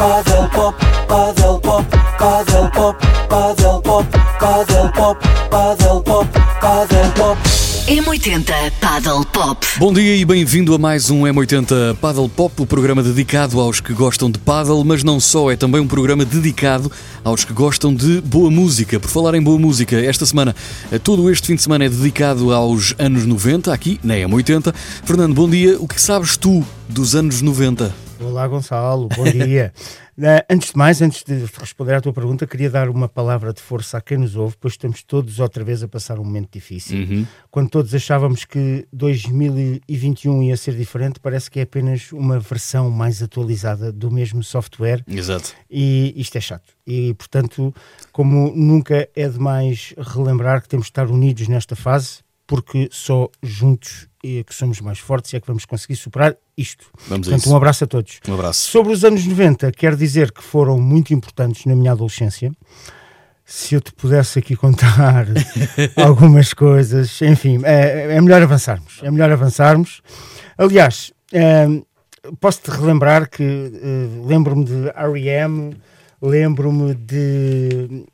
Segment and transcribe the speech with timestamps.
[0.00, 0.74] Paddle pop,
[1.06, 1.84] paddle pop,
[2.18, 2.96] paddle pop,
[3.28, 4.06] paddle pop,
[4.40, 5.18] paddle pop,
[5.50, 6.26] paddle pop,
[6.58, 7.38] paddle pop.
[7.86, 9.66] M80 Paddle Pop.
[9.78, 13.92] Bom dia e bem-vindo a mais um M80 Paddle Pop, o programa dedicado aos que
[13.92, 16.90] gostam de paddle, mas não só, é também um programa dedicado
[17.22, 18.98] aos que gostam de boa música.
[18.98, 20.56] Por falar em boa música, esta semana,
[20.90, 24.74] eh, todo este fim de semana é dedicado aos anos 90, aqui na M80.
[25.04, 25.78] Fernando, bom dia.
[25.78, 28.09] O que sabes tu dos anos 90?
[28.22, 29.72] Olá, Gonçalo, bom dia.
[30.18, 33.62] Uh, antes de mais, antes de responder à tua pergunta, queria dar uma palavra de
[33.62, 36.98] força a quem nos ouve, pois estamos todos outra vez a passar um momento difícil.
[36.98, 37.26] Uhum.
[37.50, 43.22] Quando todos achávamos que 2021 ia ser diferente, parece que é apenas uma versão mais
[43.22, 45.54] atualizada do mesmo software Exato.
[45.70, 46.74] e isto é chato.
[46.86, 47.74] E, portanto,
[48.12, 54.08] como nunca é demais relembrar que temos de estar unidos nesta fase, porque só juntos
[54.24, 56.86] é que somos mais fortes e é que vamos conseguir superar isto.
[57.08, 58.20] Vamos a Portanto, um abraço a todos.
[58.28, 58.70] Um abraço.
[58.70, 62.52] Sobre os anos 90, quero dizer que foram muito importantes na minha adolescência.
[63.44, 65.26] Se eu te pudesse aqui contar
[65.96, 69.00] algumas coisas, enfim, é, é melhor avançarmos.
[69.02, 70.02] É melhor avançarmos.
[70.56, 71.82] Aliás, ehm,
[72.40, 75.76] posso-te relembrar que eh, lembro-me de R.E.M.,
[76.22, 78.04] lembro-me de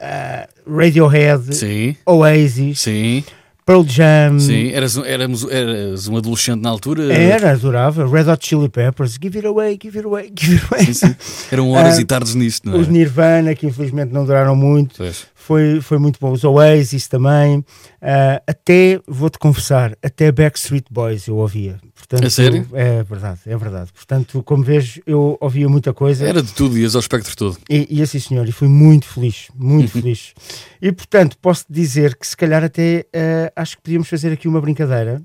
[0.00, 3.24] ah, Radiohead, Sim, Oasis, sim,
[3.70, 4.40] Pearl Jam.
[4.40, 4.70] sim.
[4.72, 7.12] Eras, um- éramos, eras um adolescente na altura?
[7.12, 8.04] Era, adorava.
[8.08, 10.86] Red Hot Chili Peppers, Give It Away, Give It Away, Give It Away.
[10.86, 11.14] Sim, sim.
[11.52, 12.90] Eram horas Ah, e tardes nisto, não Os é?
[12.90, 15.24] Nirvana, que infelizmente não duraram muito, Pois.
[15.36, 16.32] foi, foi muito bom.
[16.32, 17.64] Os Oasis também.
[18.02, 21.78] Ah, até, vou-te confessar, até Backstreet Boys eu ouvia.
[21.94, 22.66] Portanto, A sério?
[22.72, 23.92] É verdade, é verdade.
[23.92, 26.26] Portanto, como vês, eu ouvia muita coisa.
[26.26, 27.58] Era de tudo, ias ao espectro todo.
[27.68, 30.32] E, e assim, senhor, e fui muito feliz, muito feliz.
[30.80, 34.60] E portanto, posso dizer que se calhar até ah, acho que podíamos fazer aqui uma
[34.60, 35.20] brincadeira.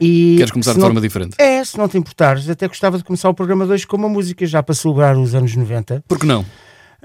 [0.00, 1.36] E Queres começar de não- forma diferente?
[1.38, 4.08] É, se não te importares, até gostava de começar o programa de hoje com uma
[4.08, 6.02] música já para celebrar os anos 90.
[6.08, 6.44] Por que não?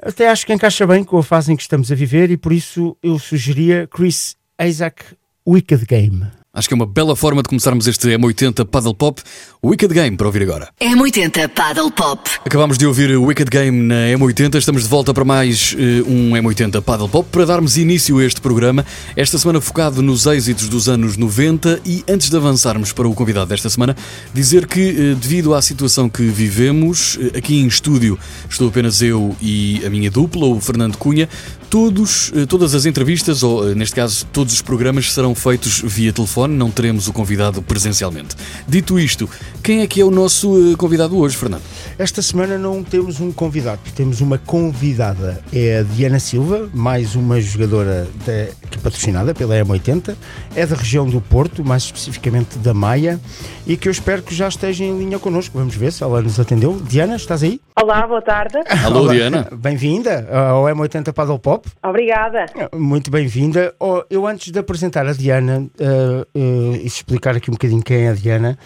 [0.01, 2.51] Até acho que encaixa bem com a fase em que estamos a viver e por
[2.53, 5.03] isso eu sugeria Chris Isaac
[5.45, 6.25] Wicked Game.
[6.57, 9.21] Acho que é uma bela forma de começarmos este M80 Paddle Pop.
[9.63, 10.69] Wicked Game para ouvir agora.
[10.81, 12.27] M80 Paddle Pop.
[12.43, 14.55] Acabámos de ouvir o Wicked Game na M80.
[14.55, 18.41] Estamos de volta para mais eh, um M80 Paddle Pop para darmos início a este
[18.41, 18.83] programa.
[19.15, 23.49] Esta semana focado nos êxitos dos anos 90 e antes de avançarmos para o convidado
[23.49, 23.95] desta semana,
[24.33, 28.17] dizer que eh, devido à situação que vivemos, eh, aqui em estúdio
[28.49, 31.29] estou apenas eu e a minha dupla, o Fernando Cunha.
[31.69, 36.13] Todos, eh, todas as entrevistas, ou eh, neste caso todos os programas, serão feitos via
[36.13, 38.37] telefone, não teremos o convidado presencialmente.
[38.65, 39.29] Dito isto,
[39.61, 41.63] quem é que é o nosso eh, convidado hoje, Fernando?
[41.99, 45.43] Esta semana não temos um convidado, temos uma convidada.
[45.51, 50.15] É a Diana Silva, mais uma jogadora da, que patrocinada pela M80.
[50.55, 53.19] É da região do Porto, mais especificamente da Maia,
[53.65, 55.57] e que eu espero que já esteja em linha connosco.
[55.57, 56.81] Vamos ver se ela nos atendeu.
[56.87, 57.59] Diana, estás aí?
[57.79, 58.57] Olá, boa tarde.
[58.83, 59.13] Alô, Olá.
[59.13, 59.47] Diana.
[59.51, 61.69] Bem-vinda ao M80 Paddle Pop.
[61.83, 62.47] Obrigada.
[62.73, 63.71] Muito bem-vinda.
[63.79, 66.39] Oh, eu, antes de apresentar a Diana eh, eh,
[66.81, 68.57] e explicar aqui um bocadinho quem é a Diana,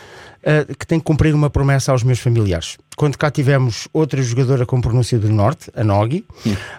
[0.43, 2.77] eh, que tenho que cumprir uma promessa aos meus familiares.
[2.97, 6.25] Quando cá tivemos outra jogadora com pronúncia do Norte, a Nogi,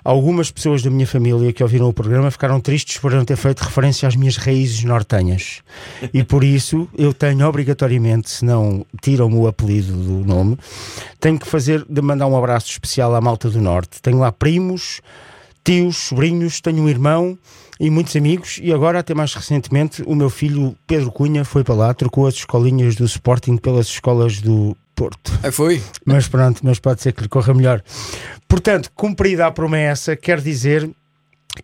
[0.05, 3.61] algumas pessoas da minha família que ouviram o programa ficaram tristes por não ter feito
[3.61, 5.63] referência às minhas raízes nortenhas.
[6.13, 10.59] E por isso eu tenho obrigatoriamente, se não tiram-me o apelido do nome,
[11.21, 14.03] tenho que fazer de mandar um abraço especial à malta do Norte.
[14.03, 15.01] Tenho lá primos,
[15.65, 17.39] tios, sobrinhos, tenho um irmão
[17.83, 21.75] e muitos amigos e agora até mais recentemente o meu filho Pedro Cunha foi para
[21.75, 25.33] lá, trocou as escolinhas do Sporting pelas escolas do Porto.
[25.43, 25.83] Aí foi.
[26.05, 27.83] Mas pronto, mas pode ser que lhe corra melhor.
[28.47, 30.89] Portanto, cumprida a promessa, quer dizer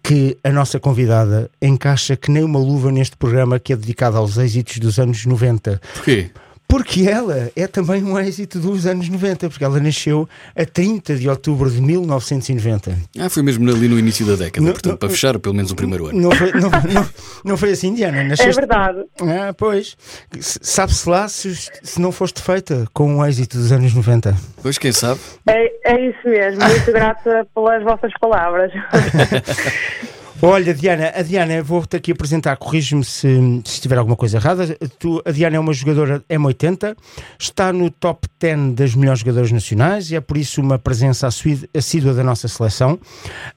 [0.02, 4.36] que a nossa convidada encaixa que nem uma luva neste programa que é dedicado aos
[4.38, 5.80] êxitos dos anos 90.
[5.94, 6.30] Porquê?
[6.68, 11.26] Porque ela é também um êxito dos anos 90, porque ela nasceu a 30 de
[11.26, 12.94] outubro de 1990.
[13.18, 15.70] Ah, foi mesmo ali no início da década, Não, portanto, não, para fechar pelo menos
[15.70, 16.20] o primeiro ano.
[16.20, 17.08] Não foi, não, não,
[17.42, 18.18] não foi assim, Diana?
[18.18, 18.54] É Nasceste...
[18.54, 18.98] verdade.
[19.22, 19.96] Ah, pois.
[20.38, 24.36] Sabe-se lá se, se não foste feita com um êxito dos anos 90.
[24.62, 25.20] Pois, quem sabe?
[25.48, 26.62] É, é isso mesmo.
[26.62, 28.70] Muito grata pelas vossas palavras.
[30.40, 33.28] Olha, Diana, a Diana, vou-te aqui apresentar, corrige-me se,
[33.64, 34.78] se estiver alguma coisa errada.
[34.96, 36.96] Tu, a Diana é uma jogadora M80,
[37.36, 42.14] está no top 10 das melhores jogadoras nacionais e é por isso uma presença assídua
[42.14, 43.00] da nossa seleção.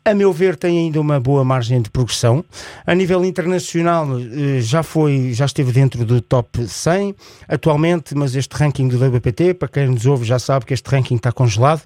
[0.03, 2.43] A meu ver, tem ainda uma boa margem de progressão.
[2.83, 7.15] A nível internacional, eh, já foi, já esteve dentro do top 100
[7.47, 11.17] atualmente, mas este ranking do WPT, para quem nos ouve já sabe que este ranking
[11.17, 11.83] está congelado,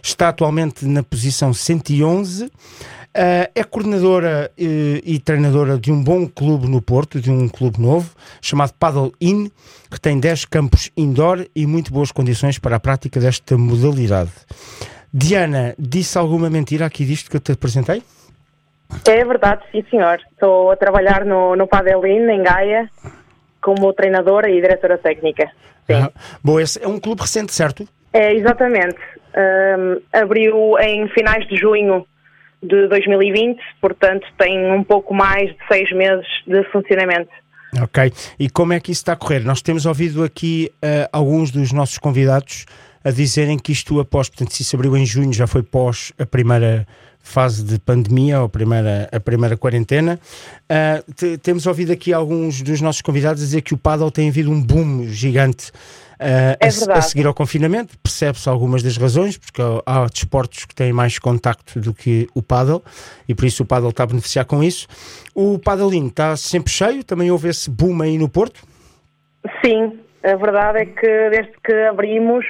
[0.00, 2.48] está atualmente na posição 111.
[3.18, 7.80] Uh, é coordenadora eh, e treinadora de um bom clube no Porto, de um clube
[7.80, 9.50] novo, chamado Paddle In,
[9.90, 14.30] que tem 10 campos indoor e muito boas condições para a prática desta modalidade.
[15.12, 18.04] Diana, disse alguma mentira aqui disto que eu te apresentei?
[19.08, 20.20] É verdade, sim senhor.
[20.30, 22.88] Estou a trabalhar no, no Padelin, em Gaia,
[23.60, 25.50] como treinadora e diretora técnica.
[25.88, 26.04] Sim.
[26.04, 27.84] Ah, bom, esse é um clube recente, certo?
[28.12, 29.00] É, exatamente.
[29.34, 32.06] Ahm, abriu em finais de junho
[32.62, 37.30] de 2020, portanto tem um pouco mais de seis meses de funcionamento.
[37.82, 38.12] Ok.
[38.38, 39.40] E como é que isso está a correr?
[39.40, 42.64] Nós temos ouvido aqui ah, alguns dos nossos convidados
[43.04, 46.26] a dizerem que isto após, portanto, se isso abriu em junho, já foi pós a
[46.26, 46.86] primeira
[47.20, 50.18] fase de pandemia, ou a primeira, a primeira quarentena.
[51.14, 54.50] Te- temos ouvido aqui alguns dos nossos convidados a dizer que o paddle tem havido
[54.50, 55.70] um boom gigante
[56.18, 57.96] É a, a seguir ao confinamento.
[57.98, 62.82] Percebe-se algumas das razões, porque há desportos que têm mais contacto do que o paddle,
[63.28, 64.86] e por isso o paddle está a beneficiar com isso.
[65.34, 68.62] O paddling está sempre cheio, também houve esse boom aí no Porto.
[69.64, 72.44] Sim, a verdade é que desde que abrimos,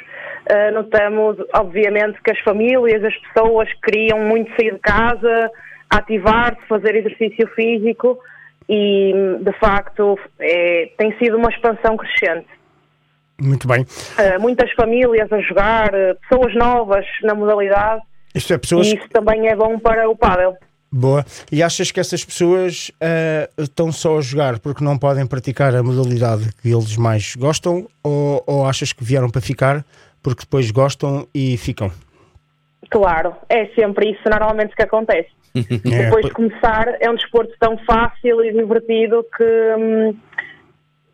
[0.47, 5.51] eh, notamos, obviamente, que as famílias, as pessoas queriam muito sair de casa,
[5.91, 8.19] ativar-se, fazer exercício físico
[8.69, 12.58] e, de facto, é, tem sido uma expansão crescente.
[13.41, 13.87] Muito bem.
[14.17, 18.03] Eh, muitas famílias a jogar, eh, pessoas novas na modalidade
[18.35, 18.87] Isto é pessoas.
[18.89, 20.57] e isso também é bom para o pádel.
[20.91, 21.25] Boa.
[21.53, 25.83] E achas que essas pessoas ah, estão só a jogar porque não podem praticar a
[25.83, 27.87] modalidade que eles mais gostam?
[28.03, 29.85] Ou, ou achas que vieram para ficar
[30.23, 31.93] porque depois gostam e ficam?
[32.91, 35.29] Claro, é sempre isso normalmente que acontece.
[35.59, 39.45] É, Depois de começar, é um desporto tão fácil e divertido que
[39.77, 40.15] hum,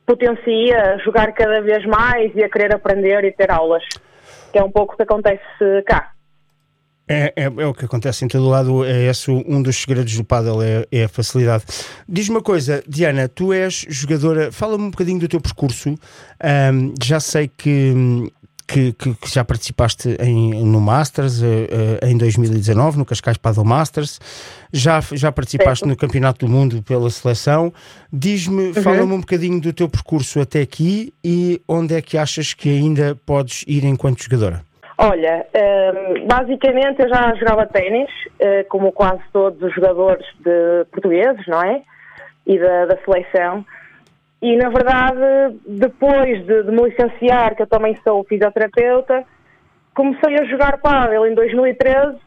[0.06, 3.84] potencia jogar cada vez mais e a querer aprender e ter aulas.
[4.52, 5.42] Que é um pouco o que acontece
[5.86, 6.14] cá.
[7.06, 10.24] É, é, é o que acontece em todo lado, é esse um dos segredos do
[10.24, 11.64] paddle, é, é a facilidade.
[12.08, 15.94] Diz-me uma coisa, Diana, tu és jogadora, fala-me um bocadinho do teu percurso.
[16.42, 17.92] Ahm, já sei que,
[18.66, 23.64] que, que- que já participaste em, no Masters eh, eh, em 2019, no Cascais Paddle
[23.64, 24.18] Masters,
[24.72, 25.88] já, já participaste Certo.
[25.90, 27.72] no Campeonato do Mundo pela seleção.
[28.12, 32.68] Diz-me, fala-me um bocadinho do teu percurso até aqui e onde é que achas que
[32.68, 34.62] ainda podes ir enquanto jogadora?
[34.96, 38.08] Olha, hum, basicamente eu já jogava ténis,
[38.38, 41.82] eh, como quase todos os jogadores de portugueses, não é?
[42.46, 43.64] E da, da seleção.
[44.44, 49.24] E na verdade, depois de, de me licenciar, que eu também sou fisioterapeuta,
[49.94, 52.18] comecei a jogar pádel em 2013,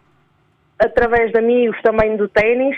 [0.79, 2.75] através de amigos também do ténis,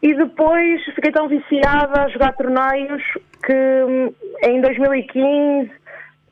[0.00, 3.02] e depois fiquei tão viciada a jogar torneios
[3.44, 4.14] que hum,
[4.44, 5.72] em 2015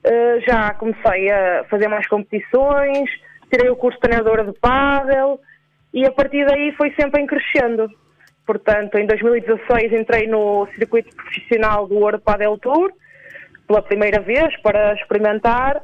[0.04, 3.10] eh, já comecei a fazer mais competições,
[3.50, 5.40] tirei o curso de treinadora de pádel
[5.92, 7.90] e a partir daí foi sempre em crescendo.
[8.46, 12.93] Portanto, em 2016 entrei no circuito profissional do World Padel Tour
[13.66, 15.82] pela primeira vez para experimentar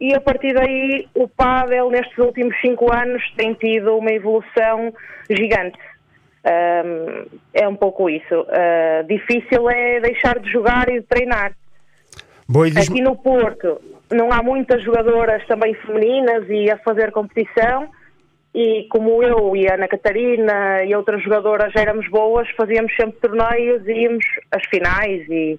[0.00, 4.94] e a partir daí o pádel nestes últimos cinco anos tem tido uma evolução
[5.28, 5.78] gigante.
[6.44, 8.46] Ahm, é um pouco isso.
[8.48, 11.52] Ah, difícil é deixar de jogar e de treinar.
[12.48, 13.80] Boa, Aqui no Porto
[14.10, 17.90] não há muitas jogadoras também femininas e a fazer competição.
[18.54, 23.86] E como eu e a Ana Catarina e outras jogadoras éramos boas, fazíamos sempre torneios
[23.86, 25.58] e íamos às finais e,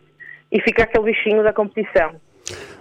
[0.51, 2.15] e fica aquele bichinho da competição.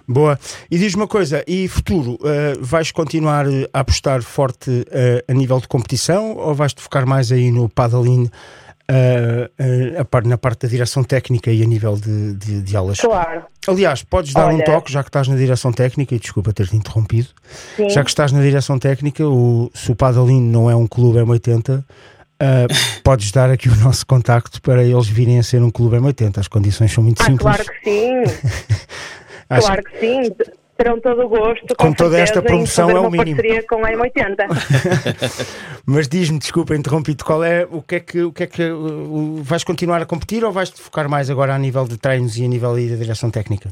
[0.07, 0.39] Boa.
[0.71, 5.59] E diz-me uma coisa, e futuro, eh, vais continuar a apostar forte eh, a nível
[5.59, 8.27] de competição ou vais-te focar mais aí no paddling
[9.99, 12.99] a par- na parte da direção técnica e a nível de, de- de aulas?
[12.99, 16.51] Claro, Aliás, podes dar um Olha- toque, já que estás na direção técnica, e desculpa
[16.53, 17.27] ter-te interrompido,
[17.75, 17.89] sim.
[17.89, 21.83] já que estás na direção técnica, o, se o paddling não é um clube M80,
[22.39, 22.67] eh,
[23.03, 26.39] podes dar aqui o nosso contacto para eles virem a ser um clube M80.
[26.39, 27.41] As condições são muito Ah, simples.
[27.41, 28.23] claro que sim,
[29.61, 30.31] claro que sim.
[30.79, 31.75] Terão todo o gosto.
[31.75, 33.35] Com toda esta certeza, promoção é o mínimo.
[33.35, 34.47] parceria com a M80.
[35.85, 38.77] Mas diz-me, desculpa, interrompi-te, qual é o que é que, o que, é que uh,
[38.77, 42.45] uh, vais continuar a competir ou vais-te focar mais agora a nível de treinos e
[42.45, 43.71] a nível da direção técnica?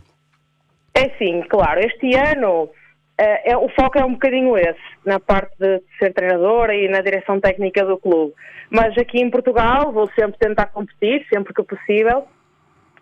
[0.94, 1.80] É sim, claro.
[1.80, 2.70] Este ano
[3.18, 7.00] eh, é, o foco é um bocadinho esse, na parte de ser treinadora e na
[7.00, 8.34] direção técnica do clube.
[8.70, 12.28] Mas aqui em Portugal vou sempre tentar competir, sempre que possível.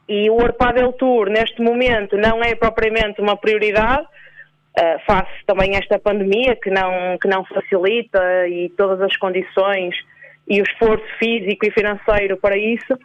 [0.07, 4.05] E o World Padel Tour, neste momento, não é propriamente uma prioridade,
[4.77, 9.95] eh, face também esta pandemia que não, que não facilita e todas as condições
[10.47, 12.97] e o esforço físico e financeiro para isso.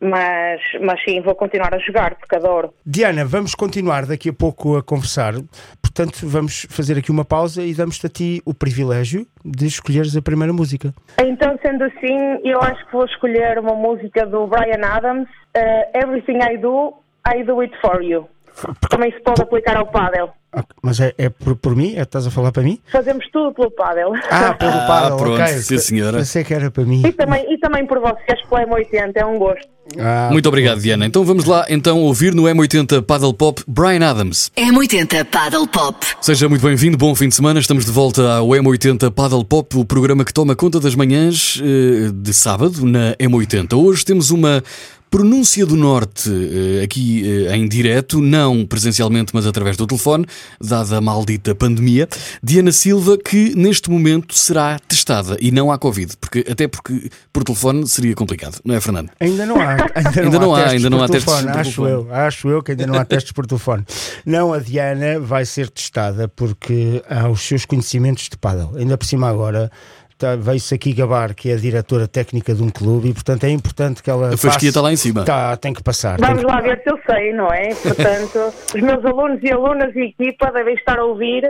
[0.00, 2.72] Mas, mas sim, vou continuar a jogar porque adoro.
[2.86, 5.34] Diana, vamos continuar daqui a pouco a conversar,
[5.82, 10.22] portanto vamos fazer aqui uma pausa e damos-te a ti o privilégio de escolheres a
[10.22, 10.94] primeira música.
[11.20, 16.38] Então, sendo assim, eu acho que vou escolher uma música do Brian Adams, eh, Everything
[16.48, 16.94] I Do,
[17.26, 18.28] I Do It For You.
[18.88, 20.30] também se pode aplicar ao pádel.
[20.82, 21.94] Mas é, é por, por mim?
[21.96, 22.80] É, estás a falar para mim?
[22.90, 24.12] Fazemos tudo pelo pádel.
[24.30, 25.46] Ah, pelo Ah, pádel, pronto, ok.
[25.48, 26.18] sim, senhora.
[26.18, 27.02] Pensei que era para mim.
[27.06, 29.68] E também, e também por vocês, pela M80, é um gosto.
[29.96, 31.06] Ah, Muito obrigado, Diana.
[31.06, 34.50] Então vamos lá então ouvir no M80 Paddle Pop Brian Adams.
[34.56, 36.06] M80 Paddle Pop.
[36.20, 37.60] Seja muito bem-vindo, bom fim de semana.
[37.60, 42.10] Estamos de volta ao M80 Paddle Pop, o programa que toma conta das manhãs eh,
[42.12, 43.74] de sábado na M80.
[43.76, 44.62] Hoje temos uma
[45.10, 50.26] pronúncia do Norte eh, aqui eh, em direto, não presencialmente, mas através do telefone,
[50.60, 52.08] dada a maldita pandemia.
[52.42, 57.44] Diana Silva, que neste momento será testada e não há Covid, porque, até porque por
[57.44, 59.10] telefone seria complicado, não é, Fernando?
[59.20, 61.86] Ainda não há, ainda Ainda não há, testes ainda não por há testes telefone, acho
[61.86, 63.84] eu, acho eu que ainda não há testes por telefone.
[64.24, 68.76] Não, a Diana vai ser testada porque há os seus conhecimentos de paddle.
[68.76, 69.70] Ainda por cima agora
[70.18, 73.50] tá, veio-se aqui gabar que é a diretora técnica de um clube e portanto é
[73.50, 75.24] importante que ela A fasquia está lá em cima.
[75.24, 76.18] Tá, tem que passar.
[76.18, 77.68] tem Vamos que- lá ver se eu sei, não é?
[77.74, 81.44] Portanto, os meus alunos e alunas e equipa devem estar a ouvir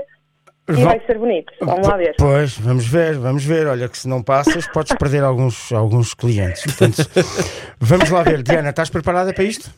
[0.69, 1.51] e vai ser bonito.
[1.63, 2.15] Vamos lá ver.
[2.19, 3.67] Pois, vamos ver, vamos ver.
[3.67, 6.63] Olha, que se não passas, podes perder alguns, alguns clientes.
[6.63, 7.09] Portanto,
[7.81, 8.43] vamos lá ver.
[8.43, 9.71] Diana, estás preparada para isto?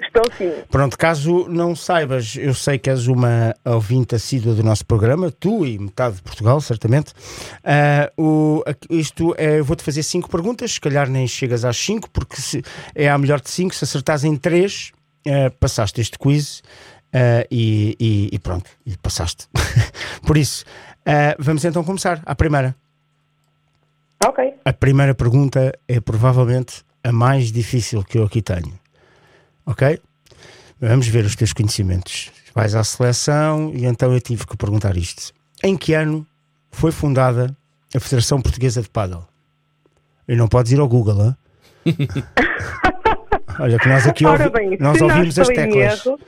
[0.00, 0.52] Estou sim.
[0.70, 5.66] Pronto, caso não saibas, eu sei que és uma ouvinte assídua do nosso programa, tu
[5.66, 7.12] e metade de Portugal, certamente.
[7.64, 12.08] Ah, o, isto é, eu vou-te fazer cinco perguntas, se calhar nem chegas às cinco,
[12.10, 12.62] porque se,
[12.94, 13.74] é a melhor de cinco.
[13.74, 14.92] Se acertares em três,
[15.26, 16.62] ah, passaste este quiz
[17.12, 19.48] ah, e, e- e pronto, e passaste.
[20.24, 20.64] Por isso,
[21.40, 22.22] vamos então começar.
[22.24, 22.74] À primeira.
[24.24, 24.54] Ok.
[24.64, 28.78] A primeira pergunta é provavelmente a mais difícil que eu aqui tenho.
[29.68, 30.00] Ok?
[30.80, 32.30] Vamos ver os teus conhecimentos.
[32.54, 35.32] Vais à seleção e então eu tive que perguntar isto.
[35.62, 36.26] Em que ano
[36.70, 37.54] foi fundada
[37.94, 39.24] a Federação Portuguesa de Paddle?
[40.26, 41.36] E não podes ir ao Google, hã?
[43.60, 46.06] Olha que nós aqui ouvi- bem, nós ouvimos as estou em teclas.
[46.06, 46.18] erro,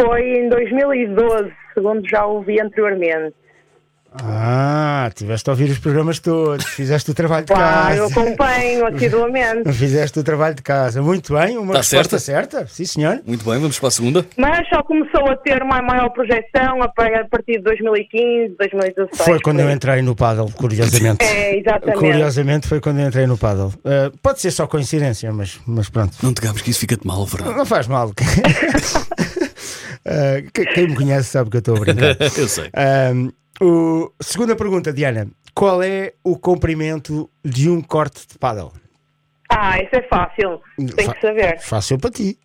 [0.00, 3.34] foi em 2012, segundo já ouvi anteriormente.
[4.20, 8.20] Ah, tiveste a ouvir os programas todos, fizeste o trabalho de Claro, eu casa.
[8.20, 9.70] acompanho assiduamente.
[9.78, 11.02] Fizeste o trabalho de casa.
[11.02, 12.66] Muito bem, uma Está resposta certa.
[12.66, 13.20] Sim, senhor.
[13.26, 14.26] Muito bem, vamos para a segunda.
[14.36, 19.24] Mas só começou a ter uma maior projeção a pa- a partir de 2015, 2016.
[19.26, 21.22] Foi quando eu entrei no paddle, curiosamente.
[21.24, 21.98] É, exatamente.
[21.98, 23.68] Curiosamente foi quando eu entrei no paddle.
[23.78, 26.16] Uh, pode ser só coincidência, mas, mas pronto.
[26.22, 27.56] Não te gabes que isso fica-te mal, Fernando.
[27.56, 28.08] Não faz mal.
[28.08, 28.14] Uh,
[30.52, 32.16] que- quem me conhece sabe que eu estou a brincar.
[32.36, 32.70] Eu sei.
[33.14, 35.28] Um, o, segunda pergunta, Diana.
[35.54, 38.72] Qual é o comprimento de um corte de paddle?
[39.50, 40.60] Ah, isso é fácil.
[40.94, 41.60] Tem Fa- que saber.
[41.60, 42.38] Fácil para ti.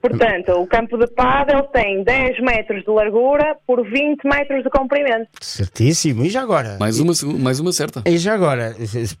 [0.00, 5.28] Portanto, o campo de pádel tem 10 metros de largura por 20 metros de comprimento.
[5.40, 6.24] Certíssimo.
[6.26, 6.76] E já agora?
[6.78, 8.02] Mais uma, mais uma certa.
[8.04, 8.76] E já agora?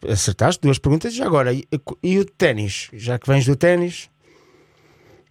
[0.06, 1.14] Acertaste duas perguntas.
[1.14, 1.54] E já agora?
[1.54, 1.64] E,
[2.02, 2.90] e o ténis?
[2.92, 4.10] Já que vens do ténis?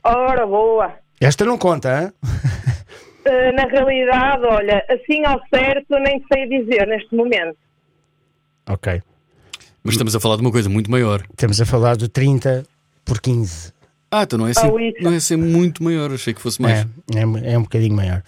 [0.03, 0.91] Ora, boa.
[1.21, 2.11] Esta não conta, hein?
[3.25, 7.57] Uh, na realidade, olha, assim ao certo nem sei dizer neste momento.
[8.69, 9.01] Ok.
[9.83, 11.23] Mas estamos a falar de uma coisa muito maior.
[11.29, 12.63] Estamos a falar do 30
[13.05, 13.73] por 15.
[14.11, 16.11] Ah, então não é assim, Oh, não é assim muito maior.
[16.11, 16.79] Achei que fosse mais.
[16.81, 18.21] É, é, é um bocadinho maior.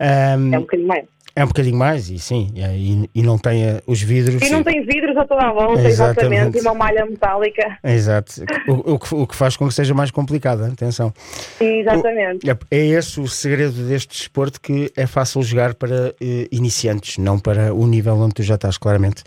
[0.00, 1.04] Ahm, É um bocadinho mais.
[1.34, 4.42] É um bocadinho mais, e sim, e, e- não tem eh, os vidros.
[4.42, 6.26] E não tem vidros a toda a volta, Exatamente.
[6.26, 7.78] exatamente, e uma malha metálica.
[7.84, 8.32] Exato.
[8.68, 11.12] O, o que, o que faz com que seja mais complicado, atenção.
[11.60, 12.48] Exatamente.
[12.50, 17.38] É, é esse o segredo deste desporto que é fácil jogar para eh, iniciantes, não
[17.38, 19.22] para o nível onde tu já estás, claramente.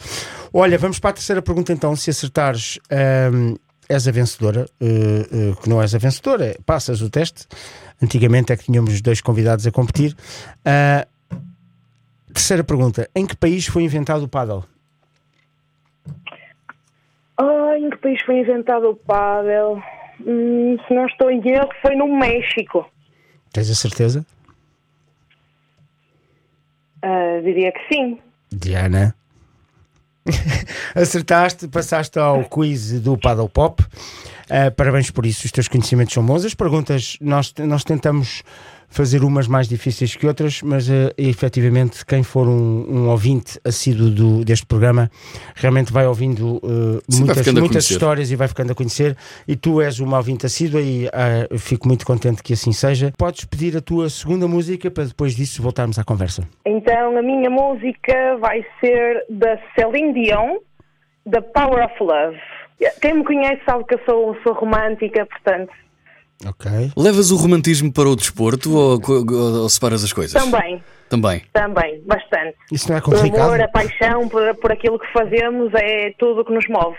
[0.54, 1.96] Olha, vamos para a terceira pergunta então.
[1.96, 3.56] Se acertares, ahm,
[3.90, 4.66] és a vencedora.
[4.82, 4.86] eh,
[5.32, 7.46] eh, que não és a vencedora, passas o teste.
[8.02, 10.16] Antigamente é que tínhamos dois convidados a competir.
[10.66, 11.08] Ah,
[12.34, 14.63] terceira pergunta: em que país foi inventado o paddle?
[17.38, 19.82] Ah, em que país foi inventado o pádel?
[20.25, 22.90] Hum, se não estou em erro, foi no México.
[23.52, 24.25] Tens a certeza?
[27.02, 28.20] Ah, diria que sim.
[28.52, 29.16] Diana.
[30.96, 33.84] Acertaste, passaste ao quiz do Paddle Pop.
[33.84, 36.46] Uh, parabéns por isso, os teus conhecimentos são bons.
[36.46, 38.44] As perguntas, nós, nós tentamos
[38.94, 44.10] fazer umas mais difíceis que outras, mas uh, efetivamente, quem for um, um ouvinte assíduo
[44.12, 45.10] do, deste programa
[45.56, 49.18] realmente vai ouvindo uh, Sim, vai muitas, a muitas histórias e vai ficando a conhecer.
[49.48, 53.12] E tu és uma ouvinte assídua e uh, fico muito contente que assim seja.
[53.18, 56.48] Podes pedir a tua segunda música para depois disso voltarmos à conversa.
[56.64, 60.60] Então a minha música vai ser da Celine Dion,
[61.30, 62.38] The Power of Love.
[63.02, 65.72] Quem me conhece sabe que eu sou, sou romântica, portanto,
[66.48, 66.92] Ok.
[66.98, 70.34] Levas o romantismo para o desporto ou, ou, ou separas as coisas?
[70.42, 71.42] também, Também.
[71.54, 72.56] também, bastante.
[72.72, 73.42] Isso não é O complicado?
[73.46, 76.98] amor, a paixão por, por aquilo que fazemos é tudo o que nos move.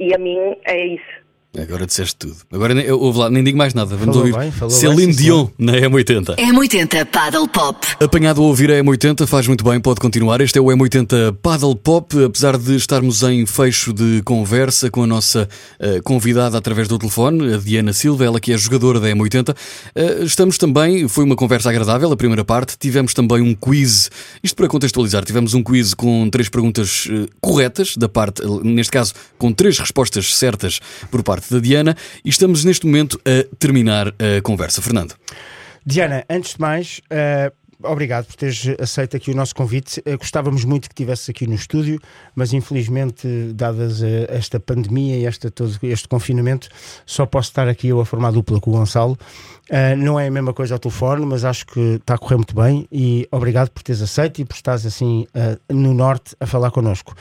[0.00, 1.21] E a mim é isso.
[1.58, 2.36] Agora disseste tudo.
[2.50, 3.94] Agora nem, ouve lá, nem digo mais nada.
[3.94, 6.36] Vamos Falou ouvir bem, falou Celine bem, Dion na M80.
[6.36, 7.86] M80 Paddle Pop.
[8.00, 10.40] Apanhado a ouvir a M80, faz muito bem, pode continuar.
[10.40, 15.06] Este é o M80 Paddle Pop, apesar de estarmos em fecho de conversa com a
[15.06, 15.46] nossa
[15.78, 19.54] eh, convidada através do telefone, a Diana Silva, ela que é jogadora da M80.
[19.94, 22.78] Eh, estamos também, foi uma conversa agradável, a primeira parte.
[22.78, 24.10] Tivemos também um quiz,
[24.42, 29.12] isto para contextualizar, tivemos um quiz com três perguntas eh, corretas, da parte, neste caso,
[29.36, 30.80] com três respostas certas
[31.10, 34.82] por parte da Diana, e estamos neste momento a terminar a conversa.
[34.82, 35.14] Fernando.
[35.84, 40.00] Diana, antes de mais, eh, obrigado por teres aceito aqui o nosso convite.
[40.06, 41.98] Eh, gostávamos muito que estivesse aqui no estúdio,
[42.36, 46.68] mas infelizmente, dadas eh, esta pandemia e esta, todo este confinamento,
[47.04, 49.18] só posso estar aqui eu a formar dupla com o Gonçalo.
[49.96, 52.86] Não é a mesma coisa ao telefone, mas acho que está a correr muito bem
[52.92, 55.26] e obrigado por teres aceito e por estares assim
[55.70, 57.14] no Norte a falar connosco.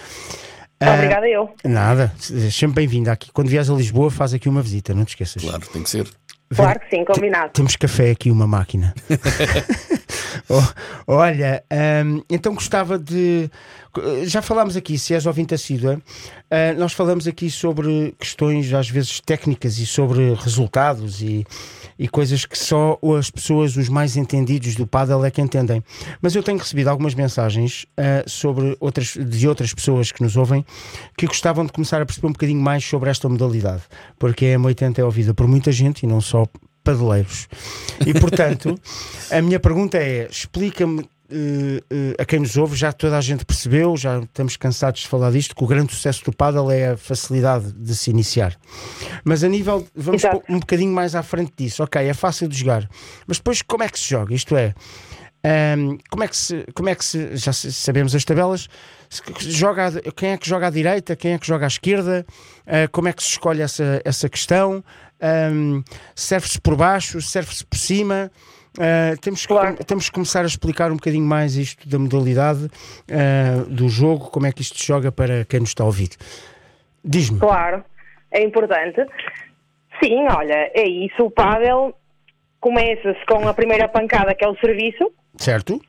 [0.81, 1.47] Eh, Obrigada eu.
[1.63, 3.31] Nada, sempre bem-vinda aqui.
[3.31, 5.43] Quando vieres a Lisboa, faz aqui uma visita, não te esqueças.
[5.43, 6.07] Claro, tem que ser.
[6.55, 7.51] Claro que sim, combinado.
[7.53, 8.93] Temos café aqui, uma máquina.
[11.07, 11.63] Oh, olha,
[12.05, 13.50] hum, então gostava de.
[14.25, 16.01] Já falámos aqui, se és ouvinte assídua,
[16.50, 21.45] ah, nós falamos aqui sobre questões às vezes técnicas e sobre resultados e,
[22.00, 25.83] e coisas que só as pessoas, os mais entendidos do paddle é que entendem.
[26.21, 30.65] Mas eu tenho recebido algumas mensagens ah, sobre outras, de outras pessoas que nos ouvem
[31.17, 33.83] que gostavam de começar a perceber um bocadinho mais sobre esta modalidade,
[34.17, 36.45] porque a M80 é ouvida por muita gente e não só
[36.83, 37.47] padeleiros.
[38.05, 38.75] E portanto,
[39.31, 41.07] a minha pergunta é: explica-me.
[41.31, 45.07] eh, eh, a quem nos ouve, já toda a gente percebeu, já estamos cansados de
[45.07, 48.57] falar disto, que o grande sucesso do paddle é a facilidade de se iniciar.
[49.23, 52.89] Mas a nível, vamos um bocadinho mais à frente disso, ok, é fácil de jogar,
[53.25, 54.35] mas depois como é que se joga?
[54.35, 54.73] Isto é,
[55.43, 58.67] Ahm, como é que se, como é que se, já sabemos as tabelas,
[59.10, 62.25] se- joga, quem é que joga à direita, quem é que joga à esquerda,
[62.67, 64.83] Ah, como é que se escolhe essa, essa questão,
[65.19, 65.81] Ahm,
[66.15, 68.31] serve-se por baixo, serve-se por cima,
[68.79, 69.75] Ah, temos, que, Claro.
[69.83, 72.70] temos que começar a explicar um bocadinho mais isto da modalidade
[73.11, 76.09] ah, do jogo, como é que isto se joga para quem nos está a ouvir.
[77.03, 77.39] Diz-me.
[77.39, 77.83] Claro,
[78.31, 79.01] é importante.
[80.01, 81.24] Sim, olha, é isso.
[81.25, 81.94] O pádel
[82.59, 85.11] começa-se com a primeira pancada, que é o serviço,
[85.42, 85.80] Certo?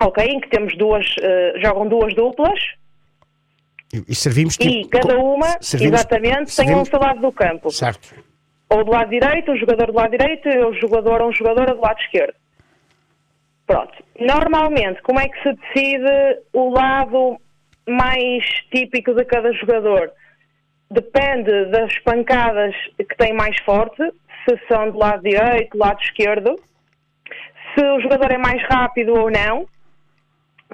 [0.00, 0.24] ok?
[0.24, 2.60] Em que temos duas, eh, jogam duas duplas
[3.94, 7.20] E, e servimos e tipo- cada co- uma, servimos- exatamente, servimos- tem um seu lado
[7.20, 7.70] do campo.
[7.70, 8.14] Certo.
[8.68, 11.74] Ou do lado direito, o jogador do lado direito e o jogador ou um jogadora
[11.74, 12.34] do lado esquerdo.
[13.66, 13.92] Pronto.
[14.20, 17.40] Normalmente, como é que se decide o lado
[17.88, 20.12] mais típico de cada jogador?
[20.90, 24.02] Depende das pancadas que tem mais forte,
[24.48, 26.56] se são do lado direito, do lado esquerdo,
[27.76, 29.66] se o jogador é mais rápido ou não.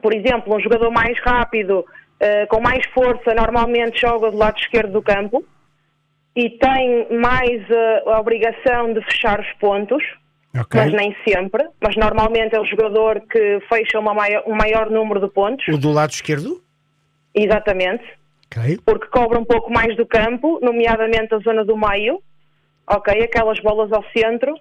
[0.01, 1.85] Por exemplo, um jogador mais rápido,
[2.19, 5.45] eh, com mais força, normalmente joga do lado esquerdo do campo
[6.35, 10.03] e tem mais eh, a obrigação de fechar os pontos,
[10.59, 10.81] Ok.
[10.81, 11.69] mas nem sempre.
[11.81, 15.91] Mas normalmente é o jogador que fecha maior- um maior número de pontos, O do
[15.93, 16.61] lado esquerdo?
[17.35, 18.05] exatamente,
[18.47, 18.79] Ok.
[18.85, 22.21] porque cobra um pouco mais do campo, nomeadamente a zona do meio,
[22.88, 23.23] ok?
[23.25, 24.55] Aquelas bolas ao centro.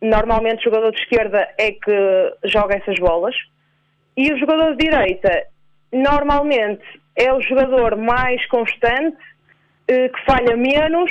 [0.00, 3.34] Normalmente o jogador de esquerda é que joga essas bolas.
[4.16, 5.30] E o jogador de direita,
[5.92, 6.82] normalmente,
[7.16, 9.16] é o jogador mais constante,
[9.88, 11.10] eh, que falha menos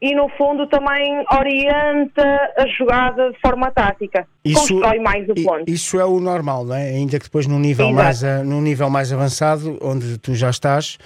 [0.00, 4.26] e, no fundo, também orienta a jogada de forma tática.
[4.44, 5.64] Constrói mais o ponto.
[5.66, 6.88] Isso é o normal, não é?
[6.90, 8.02] Ainda que depois num nível, Exato.
[8.02, 10.98] mais, num nível mais avançado, onde tu já estás,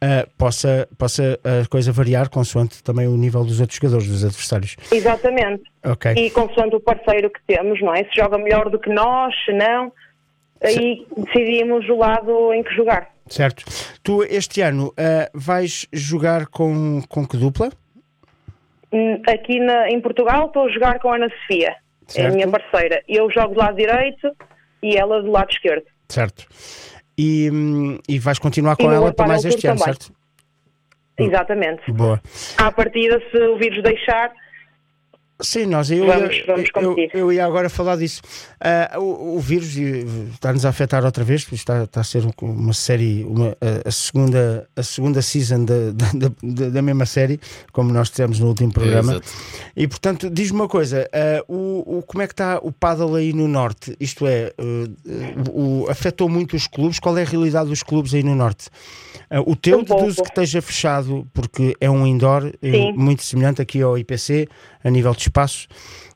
[0.00, 4.76] ah, possa, possa a coisa variar consoante também o nível dos outros jogadores, dos adversários.
[4.92, 5.62] Exatamente.
[5.84, 6.12] Ok.
[6.16, 8.04] e consoante o parceiro que temos, não é?
[8.04, 9.92] Se joga melhor do que nós, se não,
[10.62, 13.10] aí decidimos o lado em que jogar.
[13.28, 13.64] Certo.
[14.02, 17.70] Tu este ano ah, vais jogar com, com que dupla?
[18.92, 21.76] Hum, Aqui na- em Portugal estou a jogar com a Ana Sofia, é
[22.12, 22.30] Certo.
[22.32, 23.02] a minha parceira.
[23.08, 24.30] Eu jogo do lado direito
[24.82, 25.84] e ela do lado esquerdo.
[26.08, 26.46] Certo.
[27.18, 27.50] E,
[28.08, 29.94] e vais continuar com ela outro para mais este ano, também.
[29.94, 30.12] certo?
[31.18, 31.90] Exatamente.
[31.92, 32.20] Boa.
[32.58, 34.32] À partida, se o vírus deixar,
[35.38, 38.22] Sim, nós eu, Vamos- ia, vamos eu, eu ia agora falar disso.
[38.58, 39.76] Ah, o, o vírus
[40.32, 43.90] está-nos a afetar outra vez, porque está, está a ser um- uma série, uma, a,
[43.90, 46.06] segunda, a segunda season da, da,
[46.42, 47.38] da- da mesma série,
[47.70, 49.12] como nós dissemos no último programa.
[49.12, 49.28] Exato.
[49.76, 53.34] E portanto, diz-me uma coisa: ah, o, o- como é que está o paddle aí
[53.34, 53.94] no Norte?
[54.00, 56.98] Isto é, eh, o, o- afetou muito os clubes?
[56.98, 58.70] Qual é a realidade dos clubes aí no Norte?
[59.44, 62.52] O teu Um deduzo que esteja fechado, porque é um indoor
[62.94, 64.46] muito semelhante aqui ao IPC,
[64.86, 65.66] a nível de espaço,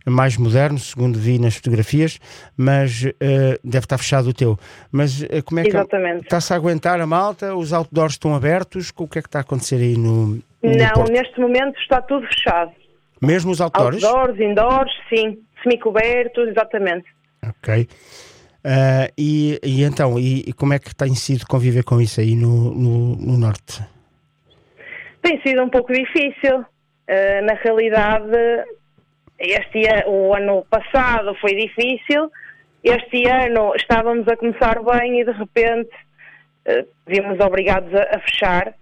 [0.06, 2.18] mais moderno, segundo vi nas fotografias,
[2.56, 4.58] mas eh, deve estar fechado o teu.
[4.90, 6.22] Mas eh, como é que Exatamente.
[6.22, 7.54] está-se a aguentar a malta?
[7.54, 8.92] Os outdoors estão abertos?
[8.96, 11.12] O que é que está a acontecer aí no, no Não, Porto?
[11.12, 12.72] neste momento está tudo fechado.
[13.20, 14.02] Mesmo os outdoors?
[14.02, 15.38] Outdoors, indoors, sim.
[15.62, 17.06] Semicobertos, exatamente.
[17.46, 17.86] Ok.
[18.64, 22.34] Ah, e, e então, e, e como é que tem sido conviver com isso aí
[22.34, 23.82] no, no, no Norte?
[25.22, 26.64] Tem sido um pouco difícil.
[27.10, 28.30] Uh, na realidade,
[29.36, 32.30] este o ano passado foi difícil.
[32.84, 35.90] Este ano estávamos a começar bem e de repente
[36.68, 38.72] uh, vimos obrigados a, a fechar,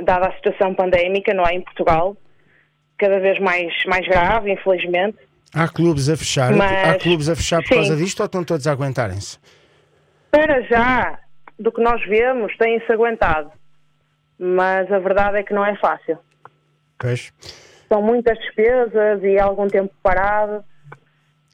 [0.00, 1.54] dada a situação pandémica, não é?
[1.54, 2.16] Em Portugal,
[2.96, 5.18] cada vez mais, mais grave, infelizmente.
[5.52, 6.52] Há clubes a fechar?
[6.54, 7.74] Mas- Há clubes a fechar por sim.
[7.74, 9.40] causa disto ou estão todos a aguentarem-se?
[10.30, 11.18] Para já,
[11.58, 13.50] do que nós vemos, têm-se aguentado.
[14.38, 16.16] Mas a verdade é que não é fácil.
[17.00, 17.32] Pois,
[17.88, 20.62] São muitas despesas e algum tempo parado.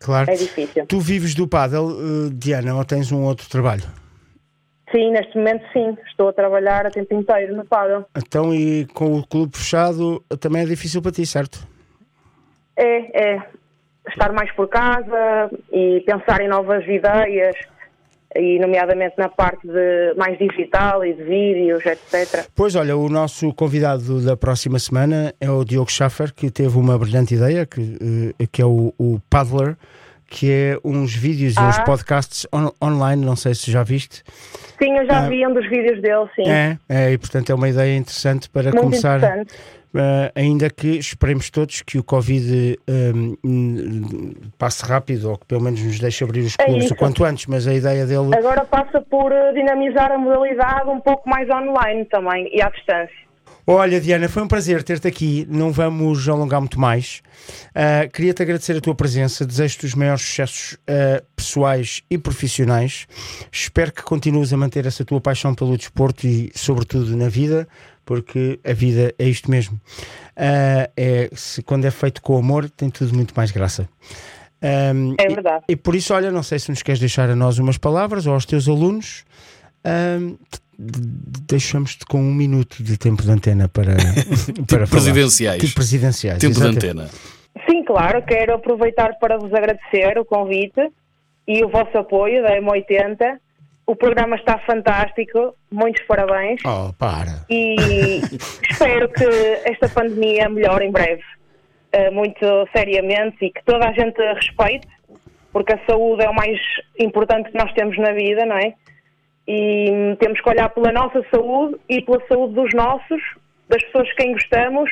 [0.01, 0.31] claro.
[0.31, 0.85] É difícil.
[0.87, 3.85] Tu vives do pádel, eh, Diana, ou tens um outro trabalho?
[4.91, 5.97] Sim, neste momento sim.
[6.09, 8.05] Estou a trabalhar a tempo inteiro no paddle.
[8.17, 11.67] Então, e com o clube fechado, também é difícil para ti, certo?
[12.77, 13.43] É, é
[14.09, 17.57] estar mais por casa e pensar em novas ideias,
[18.39, 22.47] e nomeadamente na parte de mais digital e de vídeos, etc.
[22.55, 26.99] Pois olha, o nosso convidado da próxima semana é o Diogo Schaffer, que teve uma
[26.99, 29.77] brilhante ideia, que, eh, que é o, o Paddler,
[30.29, 31.83] que é uns vídeos e uns Ah.
[31.85, 34.23] podcasts on- online, não sei se já viste.
[34.83, 35.29] Sim, eu já Ah.
[35.29, 36.49] vi um dos vídeos dele, sim.
[36.51, 39.17] É, é, e portanto é uma ideia interessante para Muito começar.
[39.19, 39.55] interessante.
[39.99, 45.63] eh, ainda que esperemos todos que o Covid hum, hum, passe rápido ou que pelo
[45.63, 46.97] menos nos deixe abrir os É clubes o isso.
[46.97, 51.27] quanto antes, mas a ideia dele Agora passa por eh, dinamizar a modalidade um pouco
[51.31, 53.26] mais online também e à distância.
[53.69, 55.45] Olha, Diana, foi um prazer ter-te aqui.
[55.51, 57.21] Não vamos alongar muito mais.
[57.75, 59.45] Ah, Queria-te agradecer a tua presença.
[59.45, 63.09] Desejo-te os maiores sucessos ah, pessoais e profissionais.
[63.51, 67.67] Espero que continues a manter essa tua paixão pelo desporto e, sobretudo, na vida,
[68.05, 69.81] porque a vida é isto mesmo.
[70.37, 73.89] Ah, é, se, quando é feito com amor, tem tudo muito mais graça.
[74.63, 75.65] Ahm, É e- verdade.
[75.69, 78.33] E, por isso, olha, não sei se nos queres deixar a nós umas palavras ou
[78.35, 79.25] aos teus alunos.
[79.85, 83.95] De- Deixamos-te com um minuto de tempo de antena para,
[84.69, 85.03] para falar.
[85.03, 85.61] presidenciais.
[85.63, 86.39] Tipo presidenciais.
[86.39, 86.87] Tempo de exatamente.
[86.87, 87.11] antena.
[87.69, 90.91] Sim, claro, quero aproveitar para vos agradecer o convite
[91.49, 93.39] e o vosso apoio da M80.
[93.87, 97.45] O programa está fantástico, muitos parabéns Oh, para.
[97.49, 98.21] e
[98.69, 99.25] espero que
[99.65, 101.23] esta pandemia melhore em breve,
[101.93, 102.45] eh, muito
[102.77, 104.89] seriamente e que toda a gente respeite,
[105.53, 106.59] porque a saúde é o mais
[106.99, 108.75] importante que nós temos na vida, não é?
[109.49, 113.21] E hum, temos que olhar pela nossa saúde e pela saúde dos nossos,
[113.69, 114.91] das pessoas de quem gostamos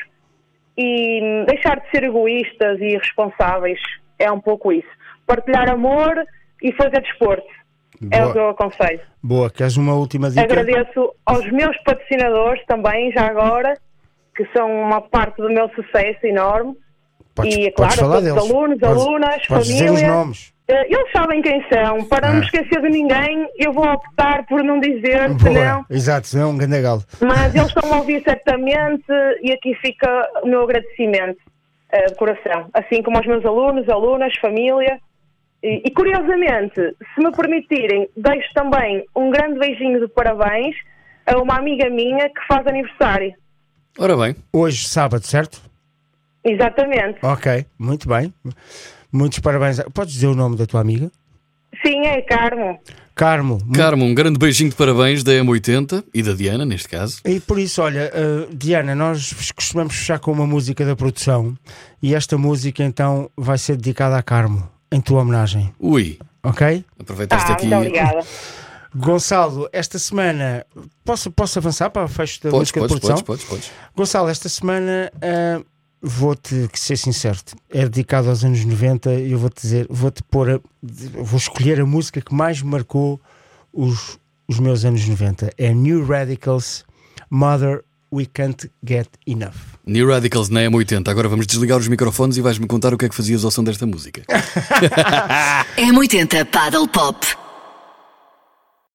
[0.76, 3.80] e hum, deixar de ser egoístas e irresponsáveis.
[4.18, 4.88] É um pouco isso.
[5.26, 6.24] Partilhar amor
[6.62, 7.46] e fazer desporto.
[8.10, 9.00] É o que eu aconselho.
[9.22, 10.42] Boa, queres uma última dica?
[10.42, 13.74] Agradeço aos meus patrocinadores também, já agora,
[14.36, 16.76] que são uma parte do meu sucesso enorme.
[17.34, 20.14] Podes, e, é claro, a todos os alunos, Podes- alunas, podes dizer os família.
[20.14, 20.53] nomes.
[20.66, 22.04] Eh, Eles sabem quem são.
[22.06, 22.38] Para não Ah.
[22.40, 25.86] me esquecer de ninguém, eu vou optar por não dizer, Boa, senão.
[25.90, 27.02] exato, senão é um grande galo.
[27.20, 29.04] Mas eles estão a ouvir certamente
[29.42, 30.08] e aqui fica
[30.42, 31.38] o meu agradecimento
[31.90, 32.68] eh, de coração.
[32.72, 34.98] Assim como aos meus alunos, alunas, família.
[35.62, 36.74] E, e, curiosamente,
[37.14, 40.74] se me permitirem, deixo também um grande beijinho de parabéns
[41.26, 43.32] a uma amiga minha que faz aniversário.
[43.98, 45.62] Ora bem, Hoje, sábado, certo?
[46.44, 47.18] Exatamente.
[47.22, 48.32] Ok, muito bem.
[49.14, 49.80] Muitos parabéns.
[49.94, 51.08] Podes dizer o nome da tua amiga?
[51.86, 52.80] Sim, é Carmo.
[53.14, 53.58] Carmo.
[53.72, 57.20] Carmo, um grande beijinho de parabéns da M80 e da Diana, neste caso.
[57.24, 61.56] E por isso, olha, uh, Diana, nós costumamos fechar com uma música da produção
[62.02, 66.84] e esta música então vai ser dedicada a Carmo, em tua homenagem, Ui, ok?
[66.98, 67.66] aproveitaste Ah, aqui.
[67.68, 68.18] muito obrigada.
[68.96, 70.64] Gonçalo, esta semana,
[71.04, 73.24] posso, posso avançar para o fecho da Podes, música podes, de produção?
[73.24, 73.78] podes, podes, podes.
[73.96, 75.64] Gonçalo, esta semana uh,
[76.06, 77.38] vou-te ser sincero,
[77.70, 81.86] é dedicado aos anos 90 e eu vou-te dizer, vou-te pôr, a- vou escolher a
[81.86, 83.18] música que mais marcou
[83.72, 85.50] os, os meus anos 90.
[85.56, 86.84] É New Radicals,
[87.30, 89.54] Mother, We Can't Get Enough.
[89.86, 91.08] New Radicals na M80.
[91.08, 93.64] Agora vamos desligar os microfones e vais-me contar o que é que fazias ao som
[93.64, 94.22] desta música.
[95.78, 97.26] M80 Paddle Pop.